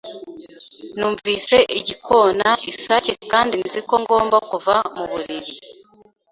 Numvise 0.97 1.57
igikona 1.79 2.49
isake 2.71 3.13
kandi 3.31 3.55
nzi 3.65 3.79
ko 3.89 3.95
ngomba 4.03 4.37
kuva 4.49 4.73
muburiri. 4.95 5.53